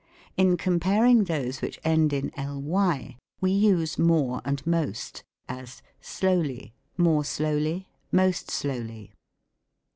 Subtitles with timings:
[0.35, 7.23] In comparing those which end in ly, we use more and most: as, slowly, more
[7.23, 9.11] slowly, most slowly.